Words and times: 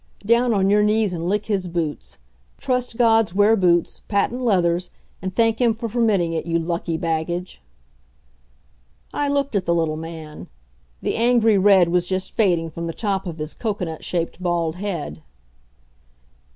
Down 0.25 0.51
on 0.51 0.67
your 0.71 0.81
knees 0.81 1.13
and 1.13 1.29
lick 1.29 1.45
his 1.45 1.67
boots 1.67 2.17
Trust 2.57 2.97
gods 2.97 3.35
wear 3.35 3.55
boots, 3.55 4.01
patent 4.07 4.41
leathers 4.41 4.89
and 5.21 5.35
thank 5.35 5.59
him 5.61 5.75
for 5.75 5.87
permitting 5.87 6.33
it, 6.33 6.47
you 6.47 6.57
lucky 6.57 6.97
baggage!" 6.97 7.61
I 9.13 9.27
looked 9.27 9.55
at 9.55 9.67
the 9.67 9.75
little 9.75 9.97
man; 9.97 10.47
the 11.03 11.15
angry 11.17 11.59
red 11.59 11.89
was 11.89 12.07
just 12.09 12.31
fading 12.31 12.71
from 12.71 12.87
the 12.87 12.93
top 12.93 13.27
of 13.27 13.37
his 13.37 13.53
cocoanut 13.53 14.03
shaped 14.03 14.41
bald 14.41 14.77
head. 14.77 15.21